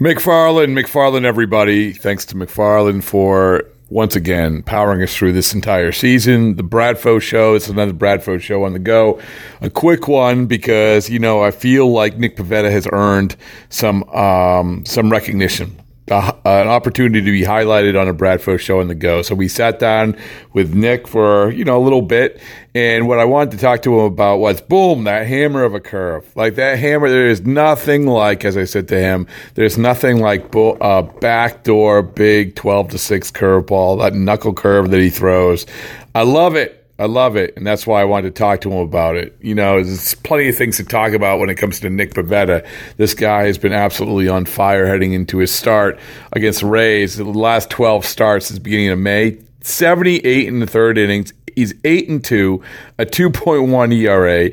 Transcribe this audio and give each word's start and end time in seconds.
McFarland, 0.00 0.72
McFarland, 0.72 1.26
everybody. 1.26 1.92
Thanks 1.92 2.24
to 2.24 2.34
McFarland 2.34 3.04
for 3.04 3.64
once 3.90 4.16
again 4.16 4.62
powering 4.62 5.02
us 5.02 5.14
through 5.14 5.34
this 5.34 5.52
entire 5.52 5.92
season. 5.92 6.56
The 6.56 6.62
Bradfo 6.62 7.20
Show. 7.20 7.54
It's 7.54 7.68
another 7.68 7.92
Bradfo 7.92 8.40
Show 8.40 8.64
on 8.64 8.72
the 8.72 8.78
go. 8.78 9.20
A 9.60 9.68
quick 9.68 10.08
one 10.08 10.46
because 10.46 11.10
you 11.10 11.18
know 11.18 11.42
I 11.42 11.50
feel 11.50 11.92
like 11.92 12.16
Nick 12.16 12.38
Pivetta 12.38 12.70
has 12.70 12.88
earned 12.90 13.36
some 13.68 14.04
um, 14.04 14.86
some 14.86 15.10
recognition 15.12 15.78
uh, 16.10 16.32
an 16.44 16.68
opportunity 16.68 17.24
to 17.24 17.30
be 17.30 17.42
highlighted 17.42 18.00
on 18.00 18.08
a 18.08 18.14
Bradfo 18.14 18.58
show 18.58 18.80
on 18.80 18.88
the 18.88 18.94
go. 18.94 19.22
So 19.22 19.34
we 19.34 19.48
sat 19.48 19.78
down 19.78 20.16
with 20.52 20.74
Nick 20.74 21.06
for, 21.06 21.50
you 21.52 21.64
know, 21.64 21.78
a 21.78 21.82
little 21.82 22.02
bit. 22.02 22.40
And 22.74 23.08
what 23.08 23.18
I 23.18 23.24
wanted 23.24 23.52
to 23.52 23.58
talk 23.58 23.82
to 23.82 23.98
him 23.98 24.04
about 24.06 24.38
was 24.38 24.60
boom, 24.60 25.04
that 25.04 25.26
hammer 25.26 25.64
of 25.64 25.74
a 25.74 25.80
curve. 25.80 26.30
Like 26.36 26.54
that 26.56 26.78
hammer, 26.78 27.08
there 27.08 27.26
is 27.26 27.42
nothing 27.42 28.06
like, 28.06 28.44
as 28.44 28.56
I 28.56 28.64
said 28.64 28.88
to 28.88 28.98
him, 28.98 29.26
there's 29.54 29.76
nothing 29.78 30.20
like 30.20 30.54
a 30.54 30.60
uh, 30.60 31.02
backdoor 31.02 32.02
big 32.02 32.54
12 32.54 32.90
to 32.90 32.98
6 32.98 33.30
curveball, 33.32 34.00
that 34.00 34.14
knuckle 34.14 34.54
curve 34.54 34.90
that 34.90 35.00
he 35.00 35.10
throws. 35.10 35.66
I 36.14 36.22
love 36.22 36.56
it. 36.56 36.79
I 37.00 37.06
love 37.06 37.34
it, 37.34 37.56
and 37.56 37.66
that's 37.66 37.86
why 37.86 38.02
I 38.02 38.04
wanted 38.04 38.34
to 38.34 38.38
talk 38.38 38.60
to 38.60 38.70
him 38.70 38.78
about 38.78 39.16
it. 39.16 39.34
You 39.40 39.54
know, 39.54 39.82
there's 39.82 40.14
plenty 40.16 40.50
of 40.50 40.56
things 40.56 40.76
to 40.76 40.84
talk 40.84 41.14
about 41.14 41.40
when 41.40 41.48
it 41.48 41.54
comes 41.54 41.80
to 41.80 41.88
Nick 41.88 42.12
Pivetta. 42.12 42.66
This 42.98 43.14
guy 43.14 43.46
has 43.46 43.56
been 43.56 43.72
absolutely 43.72 44.28
on 44.28 44.44
fire 44.44 44.86
heading 44.86 45.14
into 45.14 45.38
his 45.38 45.50
start 45.50 45.98
against 46.32 46.62
Rays. 46.62 47.16
The 47.16 47.24
last 47.24 47.70
12 47.70 48.04
starts 48.04 48.48
since 48.48 48.58
beginning 48.58 48.90
of 48.90 48.98
May, 48.98 49.38
78 49.62 50.46
in 50.46 50.60
the 50.60 50.66
third 50.66 50.98
innings. 50.98 51.32
He's 51.56 51.72
eight 51.84 52.10
and 52.10 52.22
two, 52.22 52.62
a 52.98 53.06
2.1 53.06 53.94
ERA, 53.94 54.50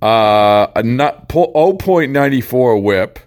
uh, 0.00 0.70
a 0.76 0.82
0.94 0.82 2.82
WHIP 2.82 3.18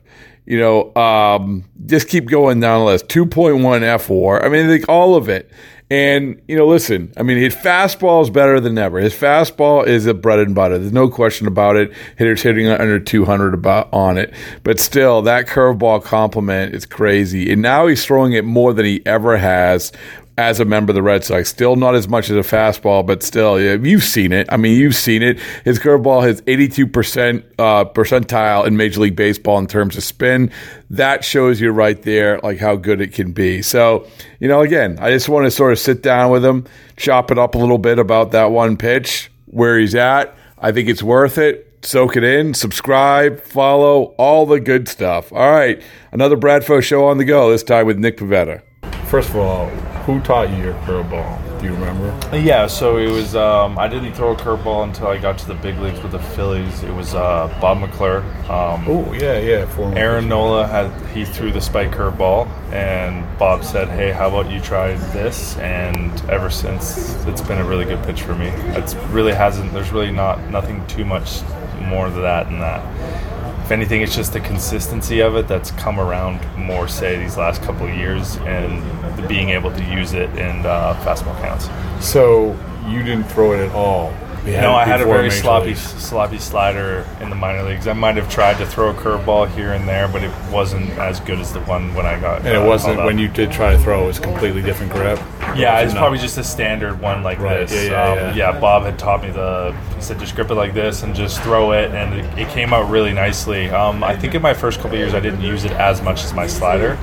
you 0.46 0.60
know, 0.60 0.94
um, 0.96 1.64
just 1.86 2.10
keep 2.10 2.26
going 2.26 2.60
down 2.60 2.80
the 2.80 2.86
list. 2.86 3.08
2.1 3.08 3.62
fWAR. 3.62 4.44
I 4.44 4.50
mean, 4.50 4.70
like 4.70 4.90
all 4.90 5.16
of 5.16 5.30
it. 5.30 5.50
And, 5.92 6.42
you 6.48 6.56
know, 6.56 6.68
listen, 6.68 7.12
I 7.18 7.24
mean, 7.24 7.38
his 7.38 7.54
fastball 7.54 8.24
is 8.24 8.30
better 8.30 8.62
than 8.62 8.78
ever. 8.78 9.00
His 9.00 9.14
fastball 9.14 9.86
is 9.86 10.06
a 10.06 10.14
bread 10.14 10.40
and 10.40 10.56
butter. 10.56 10.78
There's 10.78 10.94
no 10.94 11.10
question 11.10 11.48
about 11.48 11.76
it. 11.76 11.92
Hitters 12.16 12.42
hitting 12.42 12.66
under 12.70 12.98
200 12.98 13.54
about 13.54 13.90
on 13.92 14.18
it. 14.18 14.34
But 14.64 14.80
still, 14.80 15.22
that 15.24 15.48
curveball 15.48 16.02
complement 16.02 16.74
is 16.74 16.86
crazy. 16.86 17.52
And 17.52 17.62
now 17.62 17.88
he's 17.88 18.06
throwing 18.06 18.32
it 18.32 18.46
more 18.46 18.72
than 18.72 18.86
he 18.86 19.06
ever 19.06 19.36
has 19.36 19.92
as 20.38 20.60
a 20.60 20.66
member 20.66 20.92
of 20.92 20.96
the 20.96 21.04
Red 21.04 21.24
Sox. 21.24 21.50
Still 21.50 21.76
not 21.76 21.96
as 21.96 22.08
much 22.08 22.30
as 22.30 22.36
a 22.36 22.48
fastball, 22.50 23.06
but 23.06 23.24
still, 23.24 23.60
you've 23.60 24.04
seen 24.04 24.32
it. 24.32 24.48
I 24.50 24.58
mean, 24.58 24.78
you've 24.78 24.96
seen 24.96 25.22
it. 25.22 25.40
His 25.64 25.80
curveball 25.80 26.24
has 26.24 26.42
82% 26.42 27.44
uh, 27.60 27.86
percentile 27.86 28.66
in 28.66 28.78
Major 28.78 29.02
League 29.02 29.16
Baseball 29.16 29.60
in 29.60 29.68
terms 29.68 29.98
of 29.98 30.04
spin. 30.04 30.52
That 30.90 31.24
shows 31.24 31.62
you 31.62 31.72
right 31.72 32.02
there, 32.02 32.40
like 32.40 32.60
how 32.60 32.76
good 32.76 33.02
it 33.02 33.14
can 33.14 33.32
be. 33.32 33.62
So, 33.62 34.08
you 34.40 34.48
know, 34.48 34.62
again, 34.62 34.98
I 35.00 35.12
just 35.12 35.30
want 35.30 35.46
to 35.46 35.52
sort 35.52 35.74
of 35.74 35.80
sit 35.80 36.02
down 36.02 36.32
with 36.32 36.44
him, 36.44 36.66
chop 36.96 37.32
it 37.32 37.38
up 37.38 37.56
a 37.56 37.58
little 37.58 37.78
bit 37.78 38.00
about 38.00 38.32
that 38.32 38.52
one 38.52 38.78
pitch, 38.78 39.32
where 39.46 39.80
he's 39.80 39.96
at. 39.96 40.36
I 40.58 40.72
think 40.72 40.90
it's 40.90 41.04
worth 41.04 41.38
it 41.38 41.68
soak 41.84 42.16
it 42.16 42.24
in, 42.24 42.54
subscribe, 42.54 43.42
follow, 43.42 44.14
all 44.18 44.46
the 44.46 44.60
good 44.60 44.88
stuff. 44.88 45.32
All 45.34 45.52
right, 45.52 45.82
another 46.12 46.38
Bradfo 46.38 46.82
show 46.82 47.06
on 47.06 47.18
the 47.18 47.26
go, 47.26 47.50
this 47.52 47.64
time 47.64 47.88
with 47.88 47.98
Nick 47.98 48.18
Pivetta. 48.18 48.62
First 49.08 49.30
of 49.30 49.38
all, 49.38 49.91
who 50.06 50.20
taught 50.22 50.50
you 50.50 50.58
your 50.58 50.74
curveball? 50.86 51.60
Do 51.60 51.68
you 51.68 51.74
remember? 51.74 52.08
Yeah, 52.36 52.68
so 52.68 52.98
it 52.98 53.10
was. 53.10 53.36
Um, 53.36 53.78
I 53.78 53.88
didn't 53.88 54.14
throw 54.14 54.32
a 54.32 54.36
curveball 54.36 54.84
until 54.84 55.08
I 55.08 55.18
got 55.18 55.38
to 55.40 55.48
the 55.48 55.56
big 55.56 55.78
leagues 55.78 56.02
with 56.02 56.12
the 56.14 56.20
Phillies. 56.20 56.84
It 56.84 56.94
was 56.94 57.14
uh, 57.14 57.56
Bob 57.62 57.80
McClure. 57.80 58.24
Um, 58.50 58.86
oh 58.88 59.14
yeah, 59.14 59.38
yeah. 59.40 59.66
Former 59.68 59.98
Aaron 59.98 60.28
Nola 60.28 60.68
had 60.68 60.92
he 61.10 61.26
threw 61.26 61.52
the 61.52 61.62
spike 61.62 61.92
curveball, 61.92 62.48
and 62.72 63.26
Bob 63.38 63.64
said, 63.64 63.90
"Hey, 63.90 64.12
how 64.12 64.28
about 64.28 64.52
you 64.52 64.60
try 64.60 64.94
this?" 65.14 65.58
And 65.58 66.12
ever 66.30 66.50
since, 66.50 67.24
it's 67.26 67.42
been 67.42 67.60
a 67.60 67.66
really 67.66 67.86
good 67.86 68.04
pitch 68.04 68.22
for 68.24 68.36
me. 68.36 68.48
It's 68.78 68.96
really 69.12 69.34
hasn't. 69.34 69.72
There's 69.74 69.92
really 69.92 70.12
not 70.12 70.40
nothing 70.50 70.86
too 70.88 71.06
much 71.06 71.42
more 71.80 72.08
to 72.08 72.22
that 72.22 72.46
than 72.46 72.60
that 72.60 73.31
if 73.72 73.78
anything, 73.78 74.02
it's 74.02 74.14
just 74.14 74.34
the 74.34 74.40
consistency 74.42 75.22
of 75.22 75.38
it 75.38 75.48
that's 75.48 75.72
come 75.72 75.98
around 75.98 76.42
more, 76.58 76.90
say, 76.90 77.18
these 77.18 77.38
last 77.38 77.62
couple 77.62 77.88
of 77.88 77.96
years, 77.96 78.36
and 78.40 78.84
the 79.18 79.26
being 79.30 79.52
able 79.52 79.72
to 79.72 79.84
use 79.86 80.12
it 80.12 80.30
in 80.32 80.66
uh, 80.66 80.94
fastball 81.06 81.40
counts. 81.40 81.70
So 82.06 82.50
you 82.86 83.02
didn't 83.02 83.24
throw 83.24 83.54
it 83.54 83.66
at 83.66 83.74
all 83.74 84.14
no, 84.46 84.74
I 84.74 84.86
had 84.86 85.02
a 85.02 85.06
very 85.06 85.30
sloppy, 85.30 85.76
sloppy 85.76 86.40
slider 86.40 87.06
in 87.20 87.30
the 87.30 87.36
minor 87.36 87.64
leagues. 87.64 87.88
I 87.88 87.94
might 87.94 88.16
have 88.16 88.30
tried 88.30 88.58
to 88.58 88.66
throw 88.66 88.90
a 88.90 88.94
curveball 88.94 89.50
here 89.54 89.74
and 89.74 89.88
there, 89.88 90.08
but 90.08 90.24
it 90.24 90.32
wasn't 90.52 90.90
as 90.92 91.20
good 91.20 91.40
as 91.40 91.54
the 91.54 91.60
one 91.62 91.94
when 91.94 92.06
I 92.06 92.20
got. 92.20 92.40
And 92.40 92.58
uh, 92.58 92.62
it 92.62 92.68
wasn't 92.68 92.98
when 92.98 93.18
you 93.18 93.28
did 93.28 93.52
try 93.52 93.72
to 93.72 93.80
throw; 93.80 94.04
it 94.04 94.08
was 94.08 94.20
completely 94.20 94.62
different 94.62 94.92
grip. 94.92 95.20
Yeah, 95.56 95.80
it's 95.82 95.94
probably 95.94 96.20
just 96.20 96.38
a 96.38 96.44
standard 96.44 97.00
one 97.00 97.24
like 97.24 97.40
right. 97.40 97.68
this. 97.68 97.90
Yeah, 97.90 97.92
yeah, 97.92 98.12
um, 98.12 98.18
yeah. 98.18 98.52
yeah, 98.54 98.60
Bob 98.60 98.84
had 98.84 98.98
taught 98.98 99.22
me 99.22 99.32
the. 99.32 99.76
He 99.96 100.02
said 100.02 100.20
just 100.20 100.36
grip 100.36 100.50
it 100.52 100.56
like 100.56 100.74
this 100.74 101.04
and 101.04 101.16
just 101.16 101.42
throw 101.42 101.72
it, 101.74 101.92
and 101.92 102.14
it, 102.14 102.40
it 102.40 102.50
came 102.50 102.74
out 102.74 102.90
really 102.90 103.14
nicely. 103.14 103.70
Um, 103.70 104.04
I 104.04 104.16
think 104.16 104.36
in 104.36 104.42
my 104.42 104.54
first 104.54 104.80
couple 104.80 104.98
years, 104.98 105.14
I 105.14 105.20
didn't 105.20 105.42
use 105.42 105.66
it 105.66 105.72
as 105.74 106.02
much 106.02 106.24
as 106.24 106.34
my 106.34 106.48
slider 106.48 106.98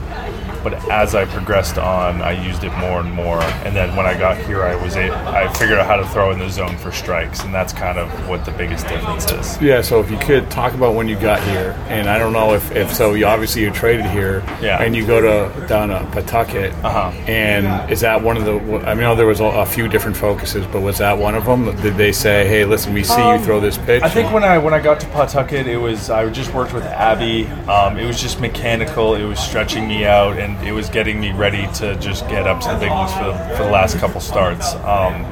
but 0.62 0.74
as 0.90 1.14
I 1.14 1.24
progressed 1.24 1.78
on, 1.78 2.22
I 2.22 2.32
used 2.46 2.64
it 2.64 2.72
more 2.78 3.00
and 3.00 3.12
more. 3.12 3.42
And 3.64 3.74
then 3.74 3.94
when 3.96 4.06
I 4.06 4.18
got 4.18 4.38
here, 4.38 4.62
I 4.62 4.74
was 4.82 4.96
a, 4.96 5.12
I 5.28 5.52
figured 5.54 5.78
out 5.78 5.86
how 5.86 5.96
to 5.96 6.06
throw 6.08 6.30
in 6.30 6.38
the 6.38 6.48
zone 6.48 6.76
for 6.78 6.92
strikes, 6.92 7.42
and 7.42 7.52
that's 7.52 7.72
kind 7.72 7.98
of 7.98 8.08
what 8.28 8.44
the 8.44 8.52
biggest 8.52 8.86
difference 8.86 9.30
is. 9.30 9.60
Yeah. 9.60 9.82
So 9.82 10.00
if 10.00 10.10
you 10.10 10.18
could 10.18 10.50
talk 10.50 10.74
about 10.74 10.94
when 10.94 11.08
you 11.08 11.18
got 11.18 11.42
here, 11.42 11.76
and 11.88 12.08
I 12.08 12.18
don't 12.18 12.32
know 12.32 12.54
if, 12.54 12.70
if 12.72 12.94
so, 12.94 13.14
you 13.14 13.26
obviously 13.26 13.62
you 13.62 13.70
traded 13.70 14.06
here, 14.06 14.42
yeah. 14.62 14.82
and 14.82 14.94
you 14.94 15.06
go 15.06 15.20
to 15.20 15.66
down 15.66 15.88
to 15.88 16.08
Pawtucket, 16.12 16.72
uh-huh. 16.84 17.10
and 17.26 17.90
is 17.90 18.00
that 18.00 18.22
one 18.22 18.36
of 18.36 18.44
the? 18.44 18.54
I 18.86 18.94
mean, 18.94 19.04
I 19.04 19.08
know 19.08 19.16
there 19.16 19.26
was 19.26 19.40
a, 19.40 19.44
a, 19.44 19.66
few 19.66 19.88
different 19.88 20.16
focuses, 20.16 20.66
but 20.66 20.80
was 20.80 20.98
that 20.98 21.16
one 21.16 21.34
of 21.34 21.44
them? 21.44 21.64
Did 21.82 21.96
they 21.96 22.12
say, 22.12 22.46
"Hey, 22.46 22.64
listen, 22.64 22.92
we 22.92 23.04
see 23.04 23.20
um, 23.20 23.38
you 23.38 23.44
throw 23.44 23.60
this 23.60 23.76
pitch"? 23.78 24.02
I 24.02 24.08
think 24.08 24.32
when 24.32 24.44
I 24.44 24.58
when 24.58 24.72
I 24.72 24.80
got 24.80 25.00
to 25.00 25.06
Pawtucket, 25.08 25.66
it 25.66 25.76
was 25.76 26.10
I 26.10 26.28
just 26.30 26.54
worked 26.54 26.72
with 26.72 26.84
Abby. 26.84 27.46
Um, 27.68 27.98
it 27.98 28.06
was 28.06 28.20
just 28.20 28.40
mechanical. 28.40 29.14
It 29.14 29.24
was 29.24 29.38
stretching 29.38 29.88
me 29.88 30.04
out, 30.04 30.38
and 30.38 30.47
it 30.66 30.72
was 30.72 30.88
getting 30.88 31.20
me 31.20 31.32
ready 31.32 31.66
to 31.74 31.96
just 31.96 32.28
get 32.28 32.46
up 32.46 32.60
to 32.62 32.68
the 32.68 32.74
big 32.74 32.90
leagues 32.90 33.12
for, 33.12 33.56
for 33.56 33.64
the 33.64 33.70
last 33.70 33.96
couple 33.98 34.20
starts. 34.20 34.74
Um, 34.76 35.24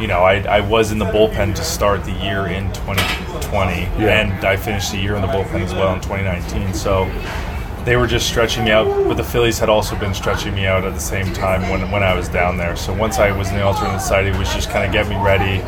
you 0.00 0.06
know, 0.06 0.20
I, 0.20 0.40
I 0.42 0.60
was 0.60 0.92
in 0.92 0.98
the 0.98 1.06
bullpen 1.06 1.54
to 1.54 1.64
start 1.64 2.04
the 2.04 2.12
year 2.12 2.46
in 2.46 2.72
2020, 2.72 3.80
yeah. 4.02 4.20
and 4.20 4.44
I 4.44 4.56
finished 4.56 4.92
the 4.92 4.98
year 4.98 5.14
in 5.14 5.22
the 5.22 5.28
bullpen 5.28 5.62
as 5.62 5.72
well 5.72 5.94
in 5.94 6.00
2019. 6.00 6.74
So 6.74 7.10
they 7.86 7.96
were 7.96 8.06
just 8.06 8.28
stretching 8.28 8.64
me 8.64 8.72
out, 8.72 8.86
but 9.06 9.16
the 9.16 9.24
Phillies 9.24 9.58
had 9.58 9.68
also 9.68 9.96
been 9.98 10.12
stretching 10.12 10.54
me 10.54 10.66
out 10.66 10.84
at 10.84 10.92
the 10.92 11.00
same 11.00 11.32
time 11.32 11.62
when, 11.70 11.90
when 11.90 12.02
I 12.02 12.14
was 12.14 12.28
down 12.28 12.56
there. 12.56 12.76
So 12.76 12.92
once 12.92 13.18
I 13.18 13.30
was 13.30 13.48
in 13.48 13.54
the 13.54 13.62
alternate 13.62 14.00
site, 14.00 14.26
it 14.26 14.36
was 14.36 14.52
just 14.52 14.70
kind 14.70 14.84
of 14.84 14.92
get 14.92 15.08
me 15.08 15.16
ready. 15.24 15.62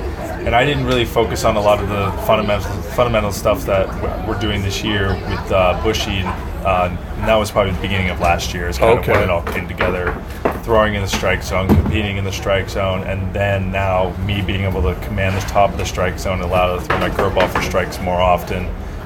And 0.45 0.55
I 0.55 0.65
didn't 0.65 0.85
really 0.85 1.05
focus 1.05 1.45
on 1.45 1.57
a 1.57 1.61
lot 1.61 1.83
of 1.83 1.89
the 1.89 2.11
fundamental 2.23 2.71
fundamental 2.93 3.33
stuff 3.33 3.65
that 3.67 3.87
we're 4.27 4.39
doing 4.41 4.63
this 4.63 4.83
year 4.83 5.15
with 5.15 5.53
uh, 5.53 5.81
Bushy 5.83 6.23
uh, 6.65 6.97
and 7.19 7.27
that 7.29 7.35
was 7.35 7.51
probably 7.51 7.73
the 7.73 7.81
beginning 7.81 8.11
of 8.11 8.21
last 8.21 8.55
year. 8.55 8.69
Is 8.69 8.79
kind 8.79 8.99
okay. 9.01 9.13
of 9.13 9.17
when 9.19 9.25
it 9.25 9.31
all 9.31 9.43
came 9.43 9.67
together. 9.67 10.13
Throwing 10.63 10.95
in 10.95 11.03
the 11.03 11.09
strike 11.09 11.43
zone, 11.43 11.67
competing 11.67 12.17
in 12.17 12.25
the 12.25 12.33
strike 12.33 12.69
zone, 12.69 13.03
and 13.05 13.35
then 13.35 13.73
now 13.73 14.17
me 14.25 14.41
being 14.43 14.63
able 14.63 14.83
to 14.83 14.95
command 15.07 15.37
the 15.37 15.47
top 15.47 15.73
of 15.73 15.79
the 15.79 15.85
strike 15.85 16.19
zone, 16.19 16.35
and 16.35 16.43
allow 16.43 16.77
to 16.77 16.83
throw 16.83 16.99
my 16.99 17.11
curveball 17.11 17.49
for 17.49 17.63
strikes 17.63 17.99
more 18.01 18.21
often, 18.21 18.65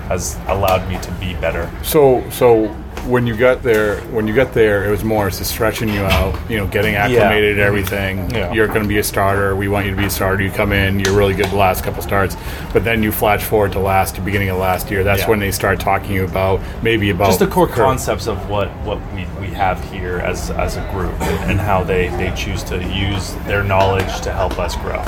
has 0.09 0.39
allowed 0.49 0.87
me 0.89 0.99
to 1.00 1.11
be 1.12 1.34
better. 1.34 1.71
So, 1.83 2.28
so 2.31 2.75
when 3.06 3.26
you 3.26 3.36
got 3.36 3.62
there, 3.62 4.00
when 4.02 4.28
you 4.28 4.34
got 4.34 4.52
there, 4.52 4.84
it 4.84 4.90
was 4.90 5.02
more 5.02 5.28
just 5.28 5.50
stretching 5.50 5.88
you 5.88 6.02
out, 6.02 6.50
you 6.50 6.56
know, 6.56 6.66
getting 6.66 6.94
acclimated 6.94 7.58
everything. 7.58 8.30
Yeah. 8.30 8.52
You're 8.52 8.68
going 8.68 8.82
to 8.82 8.88
be 8.88 8.98
a 8.98 9.04
starter. 9.04 9.56
We 9.56 9.68
want 9.68 9.86
you 9.86 9.92
to 9.92 9.96
be 9.96 10.06
a 10.06 10.10
starter. 10.10 10.42
You 10.42 10.50
come 10.50 10.72
in, 10.72 11.00
you're 11.00 11.16
really 11.16 11.34
good 11.34 11.46
the 11.46 11.56
last 11.56 11.82
couple 11.84 12.02
starts, 12.02 12.36
but 12.72 12.84
then 12.84 13.02
you 13.02 13.10
flash 13.10 13.42
forward 13.42 13.72
to 13.72 13.80
last, 13.80 14.14
the 14.16 14.20
beginning 14.20 14.50
of 14.50 14.58
last 14.58 14.90
year. 14.90 15.02
That's 15.02 15.22
yeah. 15.22 15.30
when 15.30 15.40
they 15.40 15.50
start 15.50 15.80
talking 15.80 16.12
you 16.12 16.24
about 16.24 16.60
maybe 16.82 17.10
about 17.10 17.26
just 17.26 17.40
the 17.40 17.46
core 17.46 17.68
concepts 17.68 18.26
of 18.26 18.48
what 18.48 18.68
what 18.84 18.98
we, 19.14 19.26
we 19.40 19.48
have 19.48 19.82
here 19.90 20.19
as 20.19 20.50
as 20.50 20.76
a 20.76 20.90
group 20.93 21.20
and 21.20 21.58
how 21.60 21.82
they 21.82 22.08
they 22.08 22.32
choose 22.37 22.62
to 22.64 22.82
use 22.82 23.34
their 23.46 23.64
knowledge 23.64 24.20
to 24.20 24.32
help 24.32 24.58
us 24.58 24.76
grow. 24.76 25.02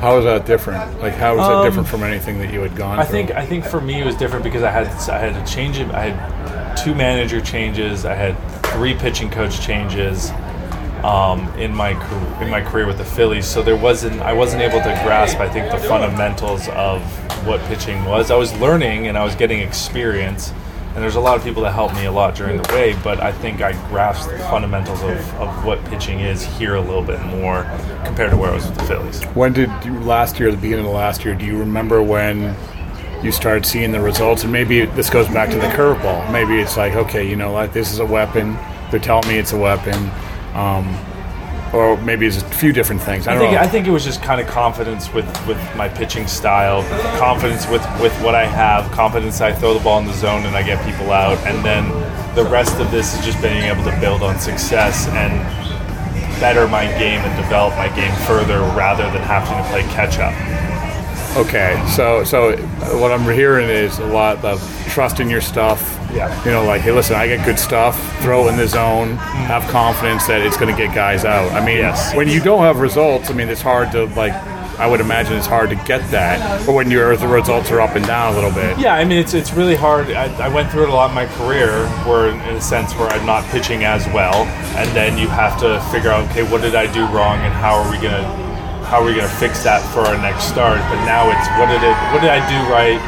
How 0.00 0.18
is 0.18 0.24
that 0.24 0.44
different? 0.44 1.00
Like, 1.00 1.14
how 1.14 1.34
is 1.34 1.40
um, 1.40 1.50
that 1.50 1.68
different 1.68 1.88
from 1.88 2.02
anything 2.02 2.38
that 2.38 2.52
you 2.52 2.60
had 2.60 2.76
gone? 2.76 2.98
I 2.98 3.04
through? 3.04 3.12
think 3.12 3.30
I 3.30 3.46
think 3.46 3.64
for 3.64 3.80
me 3.80 4.00
it 4.00 4.04
was 4.04 4.16
different 4.16 4.44
because 4.44 4.62
I 4.62 4.70
had 4.70 4.86
I 5.08 5.18
had 5.18 5.46
to 5.46 5.52
change 5.52 5.78
it. 5.78 5.90
I 5.90 6.10
had 6.10 6.45
two 6.76 6.94
manager 6.94 7.40
changes. 7.40 8.04
I 8.04 8.14
had 8.14 8.36
three 8.72 8.94
pitching 8.94 9.30
coach 9.30 9.60
changes 9.60 10.30
um, 11.02 11.48
in 11.58 11.74
my 11.74 11.90
in 12.42 12.50
my 12.50 12.60
career 12.60 12.86
with 12.86 12.98
the 12.98 13.04
Phillies. 13.04 13.46
So 13.46 13.62
there 13.62 13.76
wasn't 13.76 14.20
I 14.20 14.32
wasn't 14.32 14.62
able 14.62 14.78
to 14.78 15.00
grasp 15.04 15.38
I 15.38 15.48
think 15.48 15.70
the 15.70 15.78
fundamentals 15.88 16.68
of 16.68 17.02
what 17.46 17.60
pitching 17.62 18.04
was. 18.04 18.30
I 18.30 18.36
was 18.36 18.52
learning 18.58 19.06
and 19.06 19.16
I 19.16 19.24
was 19.24 19.34
getting 19.34 19.60
experience. 19.60 20.52
And 20.94 21.02
there's 21.02 21.16
a 21.16 21.20
lot 21.20 21.36
of 21.36 21.44
people 21.44 21.62
that 21.64 21.72
helped 21.72 21.94
me 21.94 22.06
a 22.06 22.10
lot 22.10 22.34
during 22.34 22.56
the 22.56 22.72
way, 22.72 22.98
but 23.04 23.20
I 23.20 23.30
think 23.30 23.60
I 23.60 23.72
grasped 23.90 24.30
the 24.30 24.38
fundamentals 24.38 25.02
of, 25.02 25.34
of 25.34 25.62
what 25.62 25.84
pitching 25.84 26.20
is 26.20 26.42
here 26.42 26.76
a 26.76 26.80
little 26.80 27.02
bit 27.02 27.20
more 27.26 27.64
compared 28.02 28.30
to 28.30 28.36
where 28.38 28.50
I 28.50 28.54
was 28.54 28.66
with 28.66 28.78
the 28.78 28.84
Phillies. 28.84 29.22
When 29.34 29.52
did 29.52 29.68
you 29.84 30.00
last 30.00 30.40
year, 30.40 30.50
the 30.50 30.56
beginning 30.56 30.86
of 30.86 30.92
last 30.92 31.22
year, 31.22 31.34
do 31.34 31.44
you 31.44 31.58
remember 31.58 32.02
when 32.02 32.56
you 33.22 33.32
start 33.32 33.66
seeing 33.66 33.92
the 33.92 34.00
results, 34.00 34.44
and 34.44 34.52
maybe 34.52 34.84
this 34.84 35.10
goes 35.10 35.28
back 35.28 35.50
to 35.50 35.56
the 35.56 35.68
curveball. 35.68 36.30
Maybe 36.32 36.60
it's 36.60 36.76
like, 36.76 36.94
okay, 36.94 37.28
you 37.28 37.36
know 37.36 37.52
like 37.52 37.72
this 37.72 37.92
is 37.92 37.98
a 37.98 38.06
weapon. 38.06 38.56
They're 38.90 39.00
telling 39.00 39.28
me 39.28 39.38
it's 39.38 39.52
a 39.52 39.58
weapon. 39.58 40.10
Um, 40.54 40.96
or 41.72 41.96
maybe 41.98 42.26
it's 42.26 42.40
a 42.40 42.44
few 42.44 42.72
different 42.72 43.02
things. 43.02 43.26
I, 43.26 43.32
I 43.32 43.34
don't 43.34 43.42
think 43.42 43.52
know. 43.52 43.58
I 43.58 43.66
think 43.68 43.86
it 43.86 43.90
was 43.90 44.04
just 44.04 44.22
kind 44.22 44.40
of 44.40 44.46
confidence 44.46 45.12
with, 45.12 45.26
with 45.46 45.58
my 45.76 45.88
pitching 45.88 46.26
style, 46.26 46.82
confidence 47.18 47.66
with, 47.68 47.82
with 48.00 48.12
what 48.22 48.34
I 48.34 48.46
have, 48.46 48.90
confidence 48.92 49.40
I 49.40 49.52
throw 49.52 49.74
the 49.74 49.80
ball 49.80 49.98
in 49.98 50.06
the 50.06 50.14
zone 50.14 50.44
and 50.46 50.56
I 50.56 50.62
get 50.62 50.84
people 50.86 51.10
out, 51.10 51.38
and 51.46 51.64
then 51.64 51.90
the 52.34 52.44
rest 52.44 52.78
of 52.80 52.90
this 52.90 53.18
is 53.18 53.24
just 53.24 53.40
being 53.42 53.64
able 53.64 53.84
to 53.84 54.00
build 54.00 54.22
on 54.22 54.38
success 54.38 55.08
and 55.08 55.32
better 56.40 56.68
my 56.68 56.86
game 56.98 57.20
and 57.20 57.42
develop 57.42 57.74
my 57.76 57.88
game 57.96 58.14
further 58.26 58.60
rather 58.76 59.04
than 59.10 59.22
having 59.22 59.56
to 59.56 59.70
play 59.70 59.82
catch 59.94 60.18
up. 60.18 60.34
Okay, 61.36 61.82
so 61.94 62.24
so 62.24 62.56
what 62.98 63.12
I'm 63.12 63.22
hearing 63.24 63.68
is 63.68 63.98
a 63.98 64.06
lot 64.06 64.42
of 64.44 64.58
trust 64.88 65.20
in 65.20 65.28
your 65.28 65.42
stuff. 65.42 65.80
Yeah. 66.14 66.32
You 66.46 66.50
know, 66.50 66.64
like, 66.64 66.80
hey, 66.80 66.92
listen, 66.92 67.14
I 67.16 67.26
get 67.26 67.44
good 67.44 67.58
stuff. 67.58 67.94
Throw 68.22 68.48
in 68.48 68.56
the 68.56 68.66
zone. 68.66 69.10
Mm. 69.10 69.16
Have 69.16 69.62
confidence 69.70 70.26
that 70.28 70.40
it's 70.40 70.56
going 70.56 70.74
to 70.74 70.82
get 70.82 70.94
guys 70.94 71.26
out. 71.26 71.52
I 71.52 71.62
mean, 71.64 71.76
Yes. 71.78 72.14
when 72.14 72.28
you 72.28 72.40
don't 72.40 72.60
have 72.62 72.80
results, 72.80 73.28
I 73.30 73.34
mean, 73.34 73.48
it's 73.48 73.60
hard 73.60 73.92
to 73.92 74.06
like. 74.16 74.32
I 74.78 74.86
would 74.86 75.00
imagine 75.00 75.32
it's 75.38 75.46
hard 75.46 75.70
to 75.70 75.76
get 75.86 76.02
that, 76.10 76.68
or 76.68 76.74
when 76.74 76.90
your 76.90 77.16
the 77.16 77.26
results 77.26 77.70
are 77.70 77.80
up 77.80 77.96
and 77.96 78.06
down 78.06 78.32
a 78.32 78.36
little 78.36 78.50
bit. 78.52 78.78
Yeah, 78.78 78.94
I 78.94 79.04
mean 79.06 79.16
it's 79.18 79.32
it's 79.32 79.54
really 79.54 79.74
hard. 79.74 80.10
I, 80.10 80.26
I 80.36 80.48
went 80.48 80.70
through 80.70 80.82
it 80.82 80.88
a 80.90 80.92
lot 80.92 81.08
in 81.08 81.14
my 81.14 81.24
career, 81.24 81.86
where 82.04 82.28
in 82.28 82.38
a 82.54 82.60
sense 82.60 82.92
where 82.94 83.08
I'm 83.08 83.24
not 83.24 83.42
pitching 83.46 83.84
as 83.84 84.06
well, 84.08 84.44
and 84.76 84.86
then 84.94 85.16
you 85.16 85.28
have 85.28 85.58
to 85.60 85.80
figure 85.90 86.10
out, 86.10 86.28
okay, 86.30 86.42
what 86.42 86.60
did 86.60 86.74
I 86.74 86.92
do 86.92 87.06
wrong, 87.06 87.38
and 87.38 87.54
how 87.54 87.74
are 87.76 87.90
we 87.90 87.96
gonna 87.96 88.28
how 88.88 89.02
are 89.02 89.04
we 89.04 89.14
gonna 89.14 89.28
fix 89.28 89.62
that 89.64 89.82
for 89.92 90.00
our 90.00 90.16
next 90.18 90.44
start? 90.44 90.78
But 90.90 91.02
now 91.04 91.28
it's 91.30 91.46
what 91.58 91.66
did 91.70 91.82
it 91.82 91.96
what 92.14 92.20
did 92.22 92.30
I 92.30 92.40
do 92.46 92.58
right? 92.70 92.98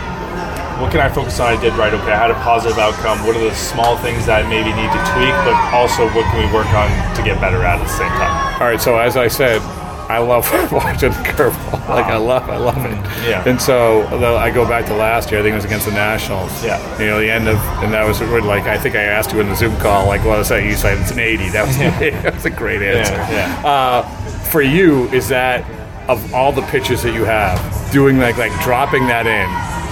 What 0.81 0.93
can 0.93 1.01
I 1.01 1.09
focus 1.09 1.41
on? 1.41 1.57
I 1.57 1.61
did 1.61 1.75
right. 1.75 1.93
Okay, 1.93 2.13
I 2.13 2.17
had 2.17 2.31
a 2.31 2.39
positive 2.47 2.79
outcome. 2.79 3.27
What 3.27 3.35
are 3.37 3.43
the 3.43 3.55
small 3.55 3.97
things 3.99 4.27
that 4.27 4.45
I 4.45 4.49
maybe 4.49 4.71
need 4.71 4.91
to 4.95 5.03
tweak, 5.11 5.35
but 5.43 5.55
also 5.75 6.07
what 6.15 6.23
can 6.31 6.39
we 6.39 6.47
work 6.55 6.71
on 6.71 6.87
to 7.17 7.23
get 7.23 7.41
better 7.41 7.65
at 7.65 7.81
at 7.81 7.83
the 7.83 7.89
same 7.99 8.11
time? 8.15 8.63
All 8.63 8.69
right, 8.69 8.81
so 8.81 8.97
as 8.97 9.17
I 9.17 9.27
said, 9.27 9.61
I 10.09 10.19
love 10.19 10.47
watching 10.73 11.11
the 11.11 11.23
curveball. 11.35 11.77
Like 11.89 12.05
I 12.07 12.17
love, 12.19 12.51
I 12.51 12.59
love 12.59 12.77
it. 12.85 12.93
Yeah. 13.27 13.43
And 13.49 13.59
so 13.61 14.07
though 14.19 14.37
I 14.37 14.51
go 14.51 14.69
back 14.69 14.85
to 14.87 14.95
last 14.95 15.31
year. 15.31 15.41
I 15.41 15.43
think 15.43 15.55
it 15.55 15.57
was 15.57 15.65
against 15.65 15.87
the 15.87 15.93
Nationals. 15.93 16.53
Yeah. 16.63 16.79
You 17.01 17.07
know, 17.07 17.19
the 17.19 17.31
end 17.31 17.49
of, 17.49 17.57
and 17.83 17.95
that 17.95 18.07
was 18.07 18.21
really 18.21 18.43
like 18.43 18.65
I 18.65 18.77
think 18.77 18.95
I 18.95 19.03
asked 19.05 19.33
you 19.33 19.41
in 19.41 19.49
the 19.49 19.57
Zoom 19.57 19.75
call, 19.79 20.07
like, 20.07 20.23
what 20.23 20.37
was 20.39 20.51
that? 20.51 20.65
You 20.65 20.75
said 20.77 20.99
it's 20.99 21.11
an 21.13 21.19
80. 21.19 21.49
That 21.49 21.67
was 21.67 21.77
that 22.23 22.35
was 22.35 22.45
a 22.45 22.51
great 22.51 22.83
answer. 22.83 23.15
yeah. 23.33 23.63
Uh, 23.65 24.03
for 24.51 24.63
you, 24.63 25.09
is 25.09 25.29
that 25.29 25.65
of 26.09 26.33
all 26.33 26.53
the 26.53 26.63
pitches 26.63 27.03
that 27.03 27.15
you 27.15 27.25
have, 27.25 27.59
doing 27.93 28.19
like 28.19 28.39
like 28.39 28.53
dropping 28.63 29.07
that 29.09 29.27
in 29.27 29.47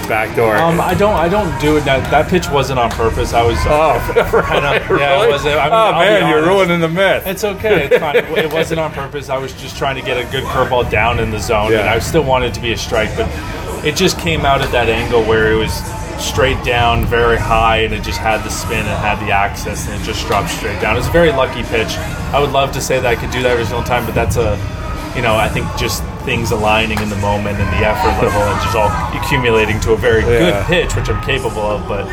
backdoor? 0.09 0.57
Um, 0.57 0.81
I 0.81 0.95
don't. 0.95 1.15
I 1.15 1.29
don't 1.29 1.59
do 1.61 1.77
it. 1.77 1.85
That, 1.85 2.11
that 2.11 2.29
pitch 2.29 2.49
wasn't 2.51 2.79
on 2.79 2.91
purpose. 2.91 3.33
I 3.33 3.43
was. 3.43 3.59
oh, 3.67 3.99
I 4.49 4.61
know, 4.61 4.97
yeah, 4.97 5.23
it. 5.25 5.33
I 5.35 5.39
mean, 5.45 5.53
oh 5.55 5.77
I'll 5.77 5.93
man, 6.05 6.31
you're 6.31 6.47
ruining 6.47 6.81
the 6.81 6.89
myth. 6.89 7.27
It's 7.27 7.45
okay. 7.45 7.87
It's 7.87 7.99
fine. 7.99 8.17
It 8.17 8.53
wasn't 8.53 8.81
on 8.81 8.93
purpose. 8.93 9.29
I 9.29 9.39
was 9.39 9.53
just 9.55 9.77
trying 9.77 9.97
to 9.97 10.03
get 10.03 10.17
a 10.17 10.31
good 10.31 10.45
curveball 10.45 10.91
down 10.91 11.19
in 11.19 11.31
the 11.31 11.39
zone, 11.41 11.73
Yeah. 11.73 11.81
and 11.81 11.89
I 11.89 11.99
still 11.99 12.25
wanted 12.25 12.53
it 12.53 12.55
to 12.55 12.61
be 12.61 12.73
a 12.73 12.77
strike, 12.79 13.15
but 13.17 13.29
it 13.85 13.95
just 13.97 14.19
came 14.19 14.45
out 14.45 14.63
at 14.63 14.71
that 14.73 14.89
angle 14.89 15.23
where 15.25 15.53
it 15.53 15.57
was 15.57 15.71
straight 16.21 16.63
down, 16.65 17.05
very 17.07 17.37
high, 17.39 17.79
and 17.79 17.93
it 17.95 18.03
just 18.03 18.19
had 18.19 18.43
the 18.45 18.51
spin 18.51 18.79
and 18.79 18.99
had 19.01 19.19
the 19.27 19.33
access, 19.33 19.87
and 19.89 20.01
it 20.01 20.05
just 20.05 20.27
dropped 20.27 20.51
straight 20.51 20.81
down. 20.81 20.95
It 20.95 20.99
was 20.99 21.09
a 21.09 21.13
very 21.13 21.31
lucky 21.33 21.63
pitch. 21.65 21.97
I 22.33 22.41
would 22.41 22.53
love 22.53 22.73
to 22.73 22.81
say 22.81 22.99
that 23.01 23.07
I 23.07 23.17
could 23.17 23.31
do 23.31 23.43
that 23.43 23.51
every 23.53 23.65
single 23.65 23.85
time, 23.85 24.05
but 24.07 24.15
that's 24.15 24.37
a, 24.37 24.57
you 25.15 25.23
know, 25.23 25.37
I 25.37 25.49
think 25.49 25.67
just 25.77 26.03
things 26.25 26.51
aligning 26.51 26.99
in 27.01 27.09
the 27.09 27.17
moment 27.17 27.59
and 27.61 27.69
the 27.81 27.87
effort 27.87 28.15
level 28.25 28.43
and 28.43 28.61
just 28.63 28.75
all 28.77 28.91
accumulating 29.17 29.79
to 29.81 29.93
a 29.93 29.97
very 29.97 30.23
Yeah. 30.23 30.27
good 30.29 30.67
pitch, 30.67 30.97
which 30.97 31.09
I'm 31.09 31.23
capable 31.23 31.63
of, 31.63 31.87
but 31.89 32.05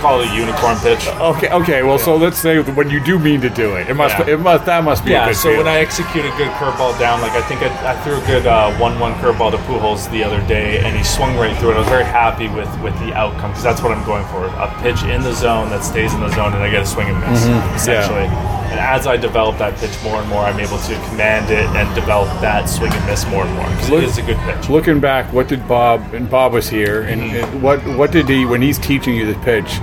call 0.00 0.20
it 0.20 0.28
a 0.28 0.34
unicorn 0.34 0.76
pitch. 0.78 1.06
Okay, 1.08 1.48
okay. 1.50 1.82
Well, 1.82 1.98
so 1.98 2.16
let's 2.16 2.38
say 2.38 2.60
when 2.60 2.90
you 2.90 3.00
do 3.00 3.18
mean 3.18 3.40
to 3.42 3.50
do 3.50 3.76
it, 3.76 3.88
it 3.88 3.94
must, 3.94 4.18
Yeah. 4.18 4.34
it 4.34 4.40
must, 4.40 4.64
that 4.66 4.82
must 4.82 5.04
be 5.04 5.10
a 5.12 5.26
Yeah, 5.26 5.32
so 5.32 5.56
when. 5.56 5.68
I 5.68 5.78
execute 5.78 6.24
a 6.24 6.30
good 6.36 6.50
curveball 6.58 6.98
down, 6.98 7.20
like 7.20 7.32
I 7.32 7.42
think 7.42 7.62
I, 7.62 7.92
I 7.92 7.96
threw 8.02 8.16
a 8.16 8.26
good 8.26 8.46
uh, 8.46 8.72
one-one 8.78 9.14
curveball 9.14 9.50
to 9.52 9.58
Pujols 9.68 10.10
the 10.10 10.24
other 10.24 10.40
day, 10.46 10.78
and 10.80 10.96
he 10.96 11.04
swung 11.04 11.36
right 11.36 11.56
through 11.58 11.72
it. 11.72 11.74
I 11.74 11.78
was 11.80 11.88
very 11.88 12.04
happy 12.04 12.48
with 12.48 12.70
with 12.80 12.98
the 13.00 13.12
outcome 13.14 13.50
because 13.50 13.62
that's 13.62 13.82
what 13.82 13.92
I'm 13.92 14.04
going 14.04 14.24
for: 14.32 14.46
a 14.46 14.68
pitch 14.82 15.02
in 15.04 15.22
the 15.22 15.32
zone 15.34 15.70
that 15.70 15.84
stays 15.84 16.12
in 16.14 16.20
the 16.20 16.30
zone, 16.30 16.54
and 16.54 16.62
I 16.62 16.70
get 16.70 16.82
a 16.82 16.86
swing 16.86 17.08
and 17.08 17.20
miss, 17.20 17.44
essentially. 17.76 18.28
And 18.70 18.78
as 18.78 19.06
I 19.06 19.16
develop 19.16 19.58
that 19.58 19.76
pitch 19.78 19.90
more 20.04 20.20
and 20.20 20.28
more, 20.28 20.42
I'm 20.42 20.60
able 20.60 20.78
to 20.78 20.94
command 21.08 21.50
it 21.50 21.66
and 21.76 21.92
develop 21.94 22.28
that 22.40 22.66
swing 22.66 22.92
and 22.92 23.06
miss 23.06 23.26
more 23.26 23.44
and 23.44 23.54
more 23.54 23.68
because 23.70 23.90
it 23.90 24.04
is 24.04 24.18
a 24.18 24.22
good 24.22 24.36
pitch. 24.38 24.68
Looking 24.68 25.00
back, 25.00 25.32
what 25.32 25.48
did 25.48 25.66
Bob 25.66 26.14
and 26.14 26.30
Bob 26.30 26.52
was 26.52 26.68
here, 26.68 27.02
and 27.02 27.20
Mm-hmm. 27.20 27.54
and 27.54 27.62
what 27.62 27.84
what 27.96 28.12
did 28.12 28.28
he 28.28 28.46
when 28.46 28.62
he's 28.62 28.78
teaching 28.78 29.14
you 29.16 29.26
the 29.32 29.38
pitch? 29.40 29.78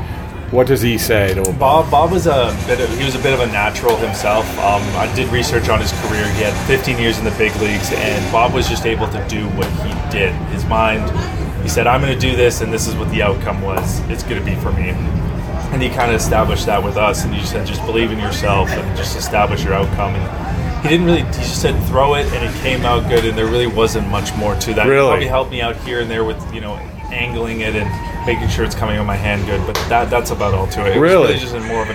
What 0.51 0.66
does 0.68 0.81
he 0.81 0.98
say 0.98 1.34
to 1.34 1.44
him? 1.44 1.60
Bob, 1.60 1.92
Bob 1.92 2.10
was 2.12 2.25
a 2.25 2.56
bit. 2.66 2.80
Of, 2.80 2.98
he 2.98 3.04
was 3.04 3.16
a 3.16 3.19
bit 3.19 3.34
of 3.34 3.42
a 3.42 3.48
natural 3.48 3.98
himself. 3.98 4.48
Um, 4.60 4.81
I 4.95 5.12
did 5.13 5.28
research 5.28 5.68
on 5.68 5.81
his 5.81 5.92
career. 6.04 6.24
He 6.36 6.42
had 6.44 6.54
15 6.68 6.98
years 6.98 7.19
in 7.19 7.25
the 7.25 7.31
big 7.31 7.54
leagues, 7.57 7.92
and 7.92 8.31
Bob 8.31 8.54
was 8.54 8.69
just 8.69 8.86
able 8.86 9.10
to 9.10 9.28
do 9.28 9.45
what 9.60 9.68
he 9.84 9.92
did. 10.18 10.31
His 10.56 10.63
mind. 10.66 11.04
He 11.62 11.68
said, 11.68 11.86
"I'm 11.86 12.00
going 12.00 12.13
to 12.18 12.19
do 12.19 12.34
this, 12.38 12.62
and 12.62 12.72
this 12.72 12.88
is 12.88 12.95
what 12.95 13.10
the 13.12 13.22
outcome 13.22 13.62
was. 13.62 14.00
It's 14.10 14.24
going 14.24 14.39
to 14.39 14.45
be 14.45 14.56
for 14.56 14.72
me." 14.72 14.95
And 15.71 15.81
he 15.81 15.89
kind 15.89 16.09
of 16.11 16.15
established 16.19 16.65
that 16.65 16.83
with 16.83 16.97
us. 16.97 17.23
And 17.25 17.33
he 17.33 17.45
said, 17.45 17.67
"Just 17.67 17.85
believe 17.85 18.11
in 18.11 18.19
yourself, 18.19 18.69
and 18.69 18.97
just 18.97 19.17
establish 19.17 19.63
your 19.63 19.73
outcome." 19.73 20.15
And 20.15 20.81
he 20.83 20.89
didn't 20.89 21.05
really. 21.05 21.21
He 21.23 21.31
just 21.33 21.61
said, 21.61 21.75
"Throw 21.87 22.15
it," 22.15 22.25
and 22.33 22.43
it 22.43 22.53
came 22.61 22.85
out 22.85 23.07
good. 23.09 23.25
And 23.25 23.37
there 23.37 23.47
really 23.47 23.67
wasn't 23.67 24.07
much 24.09 24.33
more 24.35 24.55
to 24.55 24.73
that. 24.75 24.87
Really? 24.87 25.03
He 25.03 25.07
probably 25.09 25.27
helped 25.27 25.51
me 25.51 25.61
out 25.61 25.75
here 25.77 25.99
and 26.01 26.09
there 26.09 26.23
with 26.23 26.37
you 26.53 26.61
know 26.61 26.75
angling 27.11 27.61
it 27.61 27.75
and 27.75 27.89
making 28.25 28.47
sure 28.49 28.65
it's 28.65 28.75
coming 28.75 28.97
on 28.97 29.05
my 29.05 29.15
hand 29.15 29.45
good. 29.45 29.65
But 29.65 29.75
that 29.89 30.09
that's 30.09 30.31
about 30.31 30.53
all 30.53 30.67
to 30.67 30.85
it. 30.85 30.95
It 30.95 30.99
Really? 30.99 31.27
really 31.27 31.39
just 31.39 31.53
more 31.67 31.81
of 31.81 31.89
a 31.89 31.93